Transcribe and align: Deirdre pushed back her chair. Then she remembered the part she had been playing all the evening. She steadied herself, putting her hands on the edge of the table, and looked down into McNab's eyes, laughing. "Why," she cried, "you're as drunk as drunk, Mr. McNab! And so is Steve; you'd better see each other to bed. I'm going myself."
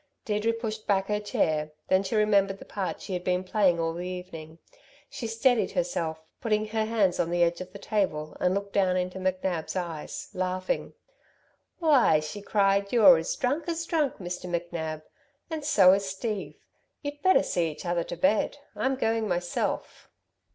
Deirdre 0.25 0.51
pushed 0.51 0.87
back 0.87 1.09
her 1.09 1.19
chair. 1.19 1.73
Then 1.87 2.01
she 2.01 2.15
remembered 2.15 2.57
the 2.57 2.65
part 2.65 2.99
she 3.03 3.13
had 3.13 3.23
been 3.23 3.43
playing 3.43 3.79
all 3.79 3.93
the 3.93 4.07
evening. 4.07 4.57
She 5.11 5.27
steadied 5.27 5.73
herself, 5.73 6.19
putting 6.41 6.69
her 6.69 6.85
hands 6.85 7.19
on 7.19 7.29
the 7.29 7.43
edge 7.43 7.61
of 7.61 7.71
the 7.71 7.77
table, 7.77 8.35
and 8.39 8.55
looked 8.55 8.73
down 8.73 8.97
into 8.97 9.19
McNab's 9.19 9.75
eyes, 9.75 10.29
laughing. 10.33 10.93
"Why," 11.77 12.19
she 12.19 12.41
cried, 12.41 12.91
"you're 12.91 13.19
as 13.19 13.35
drunk 13.35 13.65
as 13.67 13.85
drunk, 13.85 14.15
Mr. 14.17 14.49
McNab! 14.49 15.03
And 15.51 15.63
so 15.63 15.91
is 15.93 16.03
Steve; 16.09 16.55
you'd 17.03 17.21
better 17.21 17.43
see 17.43 17.69
each 17.69 17.85
other 17.85 18.03
to 18.05 18.17
bed. 18.17 18.57
I'm 18.75 18.95
going 18.95 19.27
myself." 19.27 20.09